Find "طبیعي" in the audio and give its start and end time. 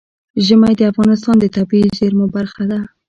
1.55-1.89